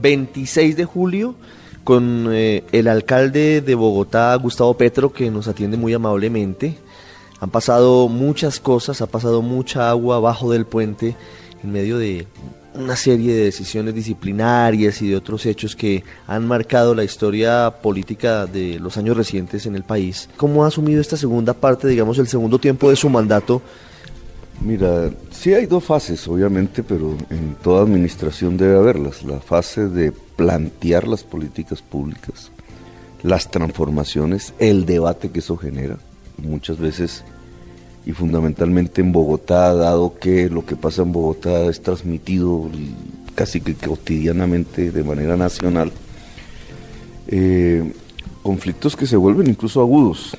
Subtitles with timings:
[0.00, 1.34] 26 de julio
[1.84, 6.76] con eh, el alcalde de Bogotá, Gustavo Petro, que nos atiende muy amablemente.
[7.40, 11.16] Han pasado muchas cosas, ha pasado mucha agua abajo del puente
[11.62, 12.26] en medio de
[12.74, 18.46] una serie de decisiones disciplinarias y de otros hechos que han marcado la historia política
[18.46, 20.28] de los años recientes en el país.
[20.36, 23.62] ¿Cómo ha asumido esta segunda parte, digamos, el segundo tiempo de su mandato
[24.60, 29.22] Mira, sí hay dos fases, obviamente, pero en toda administración debe haberlas.
[29.22, 32.50] La fase de plantear las políticas públicas,
[33.22, 35.96] las transformaciones, el debate que eso genera.
[36.38, 37.24] Muchas veces,
[38.04, 42.68] y fundamentalmente en Bogotá, dado que lo que pasa en Bogotá es transmitido
[43.36, 45.92] casi que cotidianamente de manera nacional,
[47.28, 47.92] eh,
[48.42, 50.36] conflictos que se vuelven incluso agudos,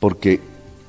[0.00, 0.40] porque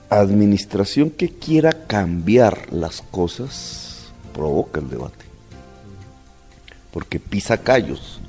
[0.09, 5.25] administración que quiera cambiar las cosas provoca el debate.
[6.91, 8.19] Porque pisa callos,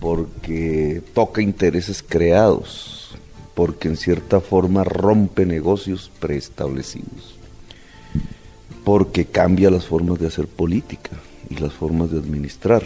[0.00, 3.16] porque toca intereses creados,
[3.54, 7.36] porque en cierta forma rompe negocios preestablecidos,
[8.84, 11.10] porque cambia las formas de hacer política
[11.48, 12.82] y las formas de administrar.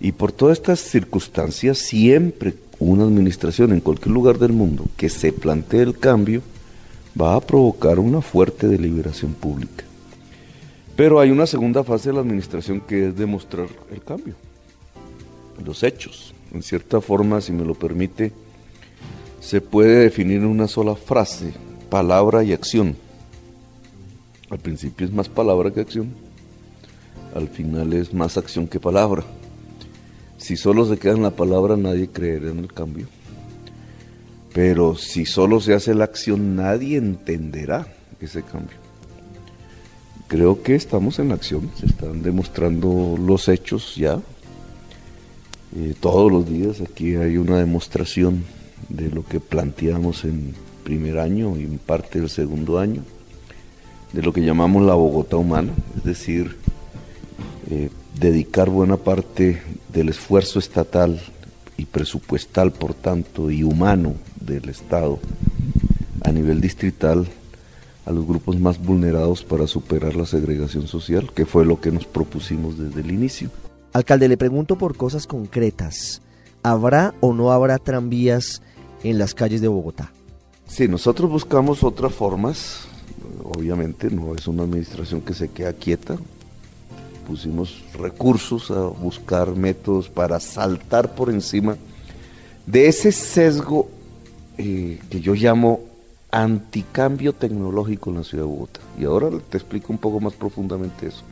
[0.00, 5.32] Y por todas estas circunstancias, siempre una administración en cualquier lugar del mundo que se
[5.32, 6.42] plantee el cambio,
[7.20, 9.84] va a provocar una fuerte deliberación pública.
[10.96, 14.34] Pero hay una segunda fase de la administración que es demostrar el cambio,
[15.64, 16.34] los hechos.
[16.52, 18.32] En cierta forma, si me lo permite,
[19.40, 21.52] se puede definir en una sola frase,
[21.90, 22.96] palabra y acción.
[24.50, 26.14] Al principio es más palabra que acción,
[27.34, 29.24] al final es más acción que palabra.
[30.38, 33.06] Si solo se queda en la palabra, nadie creerá en el cambio.
[34.54, 37.88] Pero si solo se hace la acción, nadie entenderá
[38.20, 38.76] ese cambio.
[40.28, 44.20] Creo que estamos en acción, se están demostrando los hechos ya.
[45.76, 48.44] Eh, todos los días aquí hay una demostración
[48.88, 50.54] de lo que planteamos en
[50.84, 53.02] primer año y en parte del segundo año,
[54.12, 56.56] de lo que llamamos la Bogotá humana, es decir,
[57.70, 59.60] eh, dedicar buena parte
[59.92, 61.20] del esfuerzo estatal
[61.76, 65.18] y presupuestal, por tanto, y humano del Estado
[66.22, 67.26] a nivel distrital
[68.06, 72.04] a los grupos más vulnerados para superar la segregación social, que fue lo que nos
[72.04, 73.50] propusimos desde el inicio.
[73.92, 76.20] Alcalde, le pregunto por cosas concretas.
[76.62, 78.62] ¿Habrá o no habrá tranvías
[79.02, 80.12] en las calles de Bogotá?
[80.66, 82.86] Sí, nosotros buscamos otras formas.
[83.42, 86.16] Obviamente no es una administración que se queda quieta.
[87.26, 91.76] Pusimos recursos a buscar métodos para saltar por encima
[92.66, 93.88] de ese sesgo
[94.58, 95.80] eh, que yo llamo
[96.30, 98.80] anticambio tecnológico en la ciudad de Bogotá.
[98.98, 101.22] Y ahora te explico un poco más profundamente eso.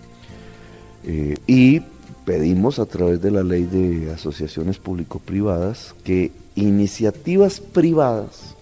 [1.04, 1.80] Eh, y
[2.24, 8.54] pedimos a través de la ley de asociaciones público-privadas que iniciativas privadas,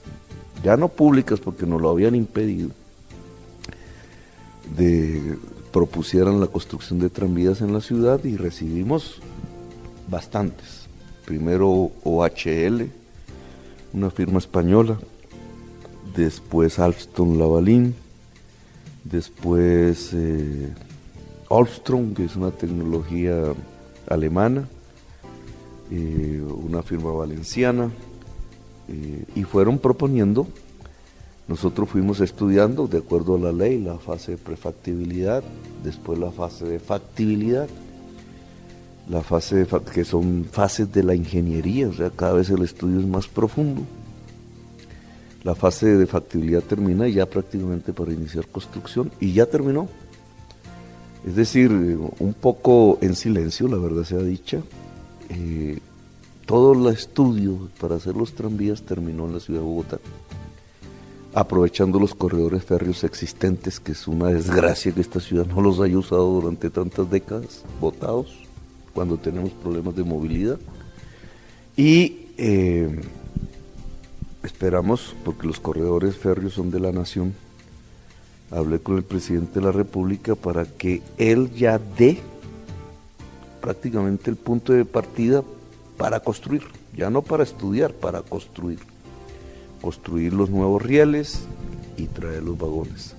[0.65, 2.71] ya no públicas porque nos lo habían impedido,
[4.77, 5.37] de,
[5.73, 9.21] propusieran la construcción de tranvías en la ciudad y recibimos
[10.09, 10.89] bastantes.
[11.25, 12.91] Primero OHL,
[13.93, 14.99] una firma española,
[16.17, 17.95] después Alstom Lavalin,
[19.05, 20.73] después eh,
[21.49, 23.55] Alstrom, que es una tecnología
[24.07, 24.69] alemana,
[25.91, 27.91] eh, una firma valenciana,
[28.89, 30.47] eh, y fueron proponiendo,
[31.51, 35.43] nosotros fuimos estudiando de acuerdo a la ley la fase de prefactibilidad,
[35.83, 37.69] después la fase de factibilidad,
[39.09, 43.01] la fase de, que son fases de la ingeniería, o sea, cada vez el estudio
[43.01, 43.83] es más profundo.
[45.43, 49.89] La fase de factibilidad termina ya prácticamente para iniciar construcción y ya terminó.
[51.27, 54.61] Es decir, un poco en silencio, la verdad sea dicha,
[55.31, 55.81] eh,
[56.47, 59.99] todo el estudio para hacer los tranvías terminó en la ciudad de Bogotá,
[61.35, 65.97] aprovechando los corredores férreos existentes, que es una desgracia que esta ciudad no los haya
[65.97, 68.37] usado durante tantas décadas, votados
[68.93, 70.59] cuando tenemos problemas de movilidad.
[71.77, 73.01] Y eh,
[74.43, 77.35] esperamos, porque los corredores férreos son de la nación,
[78.51, 82.19] hablé con el presidente de la República para que él ya dé
[83.61, 85.45] prácticamente el punto de partida
[85.97, 86.63] para construir,
[86.97, 88.90] ya no para estudiar, para construir.
[89.81, 91.43] Construir los nuevos rieles
[91.97, 93.15] y traer los vagones.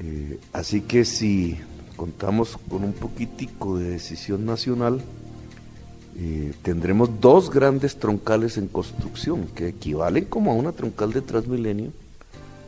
[0.00, 1.58] Eh, así que si
[1.96, 5.00] contamos con un poquitico de decisión nacional,
[6.16, 11.90] eh, tendremos dos grandes troncales en construcción que equivalen como a una troncal de Transmilenio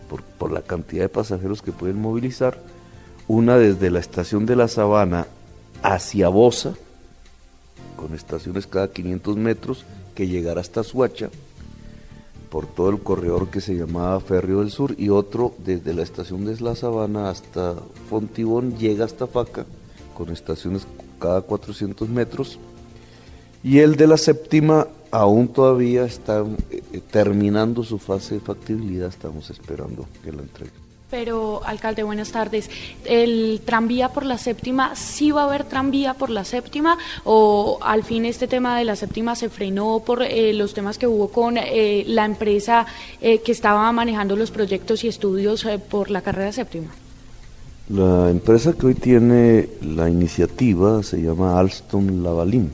[0.09, 2.61] por, por la cantidad de pasajeros que pueden movilizar.
[3.29, 5.27] Una desde la estación de la Sabana
[5.83, 6.75] hacia Bosa,
[7.97, 9.85] con estaciones cada 500 metros,
[10.15, 11.31] que llegará hasta Suacha,
[12.57, 16.47] por todo el corredor que se llamaba Ferrio del Sur, y otro desde la estación
[16.47, 17.75] de La Sabana hasta
[18.09, 19.67] Fontibón, llega hasta Faca,
[20.17, 20.87] con estaciones
[21.21, 22.59] cada 400 metros,
[23.63, 29.51] y el de la séptima aún todavía está eh, terminando su fase de factibilidad, estamos
[29.51, 30.86] esperando que la entregue.
[31.09, 32.69] Pero, alcalde, buenas tardes.
[33.05, 38.03] ¿El tranvía por la séptima, sí va a haber tranvía por la séptima o al
[38.03, 41.59] fin este tema de la séptima se frenó por eh, los temas que hubo con
[41.59, 42.87] eh, la empresa
[43.21, 46.89] eh, que estaba manejando los proyectos y estudios por la carrera séptima?
[47.89, 52.73] La empresa que hoy tiene la iniciativa se llama Alstom Lavalin.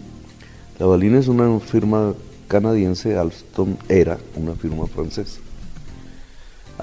[0.79, 2.15] Lavalin es una firma
[2.49, 5.39] canadiense, Alstom era una firma francesa.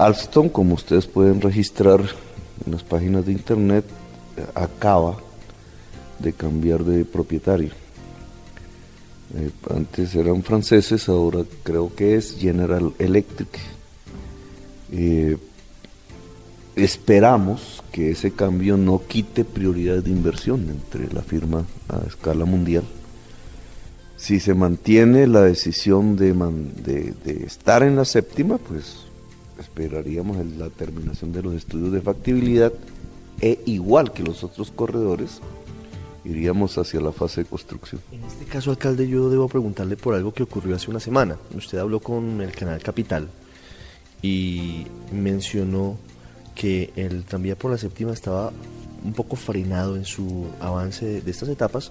[0.00, 2.00] Alstom, como ustedes pueden registrar
[2.64, 3.84] en las páginas de internet,
[4.54, 5.18] acaba
[6.18, 7.68] de cambiar de propietario.
[9.36, 13.48] Eh, antes eran franceses, ahora creo que es General Electric.
[14.90, 15.36] Eh,
[16.76, 22.84] esperamos que ese cambio no quite prioridad de inversión entre la firma a escala mundial.
[24.16, 29.09] Si se mantiene la decisión de, de estar en la séptima, pues
[29.60, 32.72] esperaríamos la terminación de los estudios de factibilidad
[33.40, 35.40] e igual que los otros corredores,
[36.24, 38.00] iríamos hacia la fase de construcción.
[38.12, 41.36] En este caso, alcalde, yo debo preguntarle por algo que ocurrió hace una semana.
[41.54, 43.28] Usted habló con el canal Capital
[44.22, 45.96] y mencionó
[46.54, 48.52] que el tranvía por la séptima estaba
[49.04, 51.90] un poco frenado en su avance de estas etapas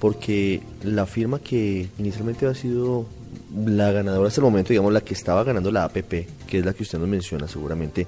[0.00, 3.06] porque la firma que inicialmente había sido
[3.54, 6.72] la ganadora hasta el momento, digamos la que estaba ganando la APP, que es la
[6.72, 8.06] que usted nos menciona seguramente,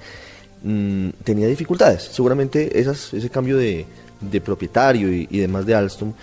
[0.64, 2.04] mm, tenía dificultades.
[2.10, 3.86] Seguramente esas, ese cambio de,
[4.42, 6.14] propietario y, demás de Alstom,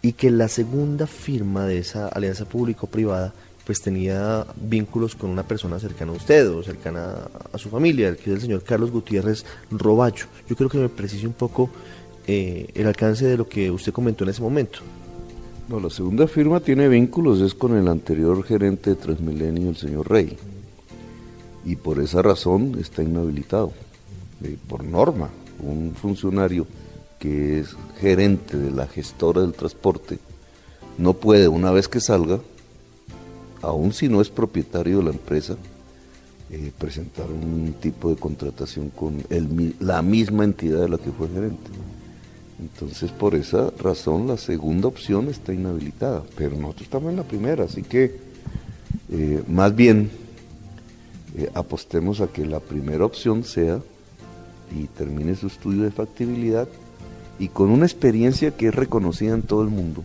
[0.00, 3.34] y que la segunda firma de esa alianza público-privada
[3.66, 8.30] pues tenía vínculos con una persona cercana a usted o cercana a su familia, que
[8.30, 10.28] es el señor Carlos Gutiérrez Robacho.
[10.48, 11.68] Yo creo que me precise un poco
[12.28, 14.78] eh, el alcance de lo que usted comentó en ese momento.
[15.68, 20.08] No, la segunda firma tiene vínculos, es con el anterior gerente de Transmilenio, el señor
[20.08, 20.36] Rey.
[21.64, 23.72] Y por esa razón está inhabilitado.
[24.44, 25.28] Eh, por norma,
[25.60, 26.68] un funcionario
[27.18, 30.20] que es gerente de la gestora del transporte
[30.98, 32.40] no puede, una vez que salga,
[33.66, 35.56] aun si no es propietario de la empresa,
[36.50, 39.22] eh, presentar un tipo de contratación con
[39.80, 41.70] la misma entidad de la que fue gerente.
[42.60, 47.64] Entonces, por esa razón, la segunda opción está inhabilitada, pero nosotros estamos en la primera,
[47.64, 48.18] así que
[49.10, 50.10] eh, más bien
[51.36, 53.80] eh, apostemos a que la primera opción sea
[54.74, 56.68] y termine su estudio de factibilidad
[57.38, 60.02] y con una experiencia que es reconocida en todo el mundo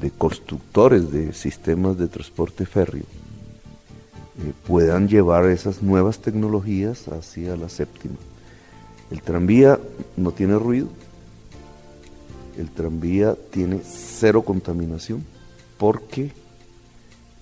[0.00, 7.68] de constructores de sistemas de transporte férreo eh, puedan llevar esas nuevas tecnologías hacia la
[7.68, 8.14] séptima.
[9.10, 9.80] El tranvía
[10.16, 10.88] no tiene ruido,
[12.56, 15.24] el tranvía tiene cero contaminación
[15.78, 16.32] porque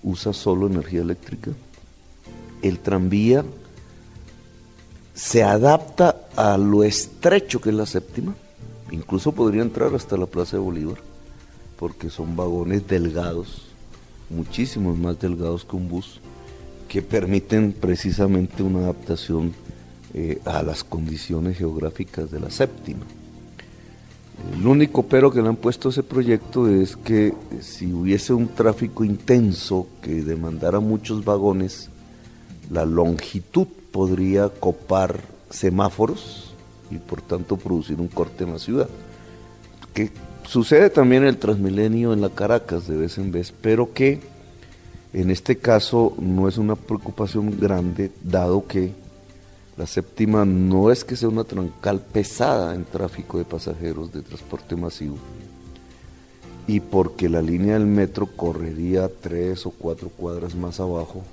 [0.01, 1.51] usa solo energía eléctrica.
[2.63, 3.45] El tranvía
[5.13, 8.33] se adapta a lo estrecho que es la séptima.
[8.89, 10.97] Incluso podría entrar hasta la Plaza de Bolívar
[11.77, 13.67] porque son vagones delgados,
[14.29, 16.19] muchísimos más delgados que un bus,
[16.87, 19.53] que permiten precisamente una adaptación
[20.13, 23.05] eh, a las condiciones geográficas de la séptima.
[24.53, 28.47] El único pero que le han puesto a ese proyecto es que si hubiese un
[28.47, 31.89] tráfico intenso que demandara muchos vagones,
[32.69, 36.53] la longitud podría copar semáforos
[36.91, 38.89] y por tanto producir un corte en la ciudad.
[39.93, 40.11] Que
[40.47, 44.19] sucede también el Transmilenio en la Caracas de vez en vez, pero que
[45.13, 48.91] en este caso no es una preocupación grande, dado que
[49.77, 54.75] la séptima no es que sea una troncal pesada en tráfico de pasajeros de transporte
[54.75, 55.17] masivo
[56.67, 61.23] y porque la línea del metro correría tres o cuatro cuadras más abajo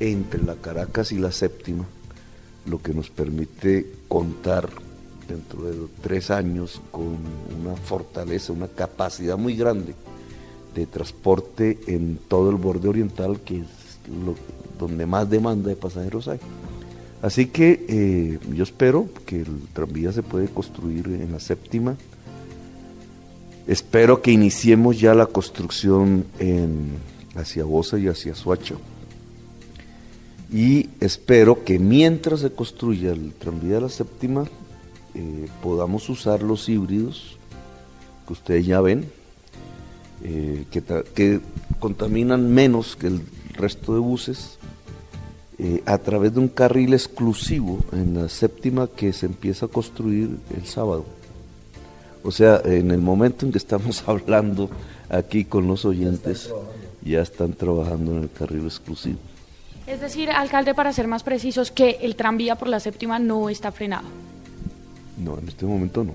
[0.00, 1.86] entre la Caracas y la séptima,
[2.66, 4.68] lo que nos permite contar
[5.28, 7.16] dentro de tres años con
[7.60, 9.94] una fortaleza, una capacidad muy grande
[10.74, 13.66] de transporte en todo el borde oriental, que es
[14.78, 16.40] donde más demanda de pasajeros hay.
[17.20, 21.96] Así que eh, yo espero que el tranvía se puede construir en la séptima.
[23.66, 26.24] Espero que iniciemos ya la construcción
[27.34, 28.76] hacia Bosa y hacia Suacha.
[30.50, 34.46] Y espero que mientras se construya el tranvía de la séptima,
[35.18, 37.36] eh, podamos usar los híbridos
[38.24, 39.10] que ustedes ya ven,
[40.22, 41.40] eh, que,
[41.80, 43.22] contaminan menos que el
[43.54, 44.58] resto de buses,
[45.58, 50.38] eh, a través de un carril exclusivo en la séptima que se empieza a construir
[50.56, 51.04] el sábado.
[52.22, 54.70] O sea, en el momento en que estamos hablando
[55.08, 56.48] aquí con los oyentes,
[57.02, 59.18] ya están trabajando en el carril exclusivo.
[59.88, 63.72] Es decir, alcalde, para ser más precisos, que el tranvía por la séptima no está
[63.72, 64.06] frenado.
[65.18, 66.14] No, en este momento no.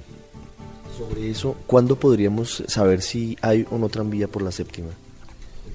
[0.97, 4.89] Sobre eso, ¿cuándo podríamos saber si hay o no tranvía por la séptima?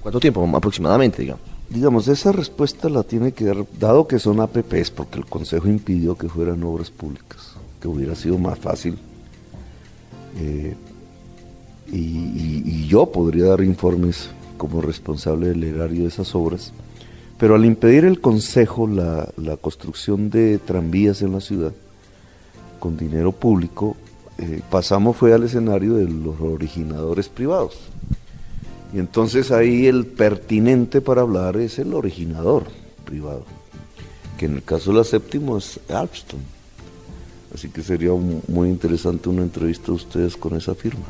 [0.01, 1.43] ¿Cuánto tiempo aproximadamente, digamos?
[1.69, 6.17] Digamos, esa respuesta la tiene que dar, dado que son APPs, porque el Consejo impidió
[6.17, 8.97] que fueran obras públicas, que hubiera sido más fácil.
[10.37, 10.75] Eh,
[11.91, 16.73] y, yo podría dar informes como responsable del erario de esas obras,
[17.37, 21.71] pero al impedir el Consejo la, la construcción de tranvías en la ciudad,
[22.79, 23.95] con dinero público,
[24.37, 27.77] eh, pasamos fue al escenario de los originadores privados.
[28.93, 32.63] Y entonces ahí el pertinente para hablar es el originador
[33.05, 33.43] privado,
[34.37, 36.39] que en el caso de la séptima es Alstom.
[37.53, 41.05] Así que sería muy interesante una entrevista de ustedes con esa firma.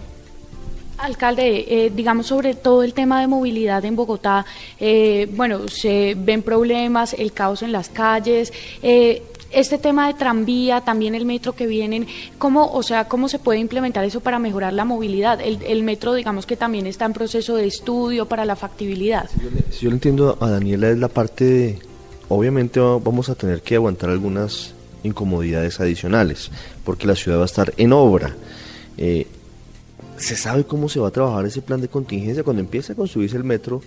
[0.99, 4.45] Alcalde, eh, digamos sobre todo el tema de movilidad en Bogotá,
[4.79, 8.51] eh, bueno, se ven problemas, el caos en las calles.
[8.81, 13.39] Eh, este tema de tranvía, también el metro que vienen, ¿cómo, o sea, cómo se
[13.39, 15.39] puede implementar eso para mejorar la movilidad?
[15.41, 19.29] El, metro, digamos que también está en proceso de estudio para la factibilidad.
[19.71, 21.79] Si yo, le, entiendo a Daniela, es la parte de,
[22.27, 26.51] obviamente vamos a tener que aguantar algunas incomodidades adicionales,
[26.83, 28.35] porque la ciudad va a estar en obra.
[28.97, 29.27] Eh,
[30.17, 33.37] ¿Se sabe cómo se va a trabajar ese plan de contingencia cuando empiece a construirse
[33.37, 33.81] el metro?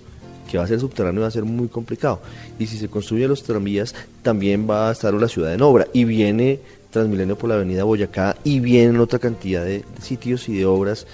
[0.52, 2.20] Que va a ser subterráneo va a ser muy complicado.
[2.58, 5.86] Y si se construyen los tranvías, también va a estar la ciudad en obra.
[5.94, 10.66] Y viene Transmilenio por la avenida Boyacá y vienen otra cantidad de, sitios y de
[10.66, 11.06] obras.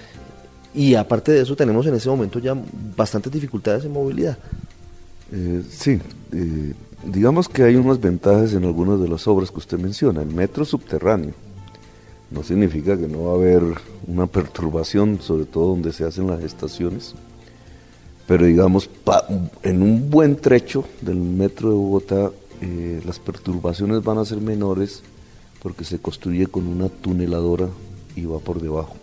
[0.74, 2.56] Y aparte de eso, tenemos en ese momento ya
[2.96, 4.36] bastantes dificultades en movilidad.
[5.30, 6.00] Eh, sí,
[6.32, 10.22] eh, digamos que hay unas ventajas en algunas de las obras que usted menciona.
[10.22, 11.34] El metro subterráneo
[12.32, 13.62] no significa que no va a haber
[14.08, 17.14] una perturbación, sobre todo donde se hacen las estaciones
[18.28, 18.90] pero digamos,
[19.62, 22.30] en un buen trecho del metro de Bogotá,
[22.60, 25.02] eh, las perturbaciones van a ser menores
[25.62, 27.68] porque se construye con una tuneladora
[28.14, 28.96] y va por debajo.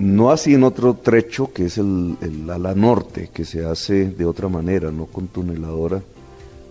[0.00, 4.26] No así en otro trecho que es el, el ala norte, que se hace de
[4.26, 6.02] otra manera, no con tuneladora,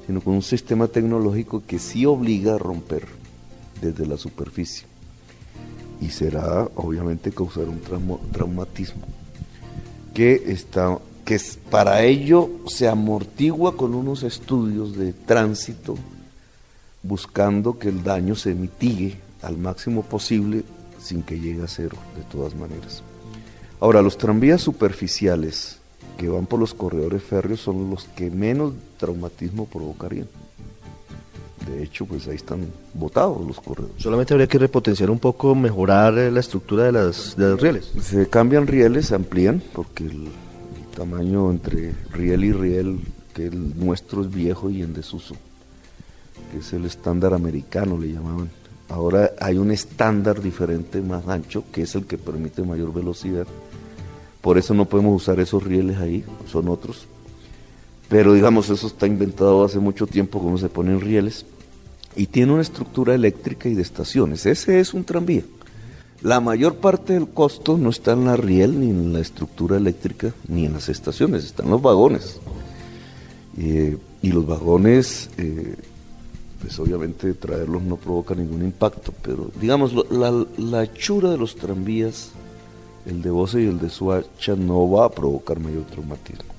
[0.05, 3.05] sino con un sistema tecnológico que sí obliga a romper
[3.81, 4.85] desde la superficie.
[6.01, 7.79] Y será obviamente causar un
[8.33, 9.03] traumatismo
[10.13, 11.39] que está que
[11.69, 15.95] para ello se amortigua con unos estudios de tránsito,
[17.01, 20.63] buscando que el daño se mitigue al máximo posible
[20.99, 23.03] sin que llegue a cero, de todas maneras.
[23.79, 25.77] Ahora, los tranvías superficiales
[26.17, 30.27] que van por los corredores férreos son los que menos traumatismo provocarían.
[31.67, 33.95] De hecho, pues ahí están botados los corredores.
[33.97, 37.91] Solamente habría que repotenciar un poco, mejorar la estructura de, las, de los rieles.
[38.01, 40.27] Se cambian rieles, se amplían, porque el,
[40.93, 42.99] tamaño entre riel y riel,
[43.33, 45.35] que el nuestro es viejo y en desuso,
[46.51, 48.49] que es el estándar americano, le llamaban.
[48.89, 53.47] Ahora hay un estándar diferente, más ancho, que es el que permite mayor velocidad.
[54.41, 57.07] Por eso no podemos usar esos rieles ahí, son otros.
[58.09, 61.45] Pero digamos, eso está inventado hace mucho tiempo, como se ponen rieles.
[62.15, 64.45] Y tiene una estructura eléctrica y de estaciones.
[64.45, 65.43] Ese es un tranvía.
[66.23, 70.33] La mayor parte del costo no está en la riel, ni en la estructura eléctrica,
[70.47, 72.39] ni en las estaciones, están los vagones.
[73.57, 75.75] Eh, y los vagones, eh,
[76.61, 82.29] pues obviamente traerlos no provoca ningún impacto, pero digamos, la, la hechura de los tranvías,
[83.05, 86.52] el de Boce y el de Suacha, no va a provocar mayor traumatismo.